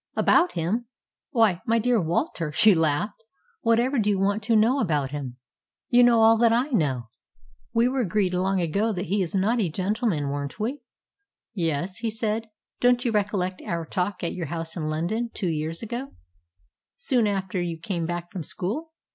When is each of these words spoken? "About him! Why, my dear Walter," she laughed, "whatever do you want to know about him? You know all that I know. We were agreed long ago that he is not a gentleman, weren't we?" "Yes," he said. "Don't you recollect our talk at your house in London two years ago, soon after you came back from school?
"About 0.15 0.53
him! 0.53 0.87
Why, 1.29 1.61
my 1.67 1.77
dear 1.77 2.01
Walter," 2.01 2.51
she 2.51 2.73
laughed, 2.73 3.23
"whatever 3.61 3.99
do 3.99 4.09
you 4.09 4.17
want 4.17 4.41
to 4.45 4.55
know 4.55 4.79
about 4.79 5.11
him? 5.11 5.37
You 5.89 6.01
know 6.03 6.21
all 6.21 6.39
that 6.39 6.51
I 6.51 6.69
know. 6.69 7.09
We 7.71 7.87
were 7.87 7.99
agreed 7.99 8.33
long 8.33 8.59
ago 8.59 8.91
that 8.93 9.05
he 9.05 9.21
is 9.21 9.35
not 9.35 9.59
a 9.59 9.69
gentleman, 9.69 10.29
weren't 10.29 10.59
we?" 10.59 10.81
"Yes," 11.53 11.97
he 11.97 12.09
said. 12.09 12.49
"Don't 12.79 13.05
you 13.05 13.11
recollect 13.11 13.61
our 13.63 13.85
talk 13.85 14.23
at 14.23 14.33
your 14.33 14.47
house 14.47 14.75
in 14.75 14.89
London 14.89 15.29
two 15.35 15.49
years 15.49 15.83
ago, 15.83 16.15
soon 16.97 17.27
after 17.27 17.61
you 17.61 17.77
came 17.77 18.07
back 18.07 18.31
from 18.31 18.41
school? 18.41 18.93